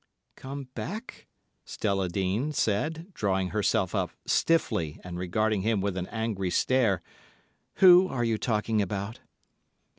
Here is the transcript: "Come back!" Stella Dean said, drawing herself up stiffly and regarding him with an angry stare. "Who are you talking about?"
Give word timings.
"Come 0.35 0.63
back!" 0.73 1.27
Stella 1.63 2.09
Dean 2.09 2.53
said, 2.53 3.13
drawing 3.13 3.49
herself 3.49 3.93
up 3.93 4.09
stiffly 4.25 4.99
and 5.03 5.19
regarding 5.19 5.61
him 5.61 5.79
with 5.79 5.95
an 5.95 6.07
angry 6.07 6.49
stare. 6.49 7.03
"Who 7.75 8.07
are 8.07 8.23
you 8.23 8.39
talking 8.39 8.81
about?" 8.81 9.19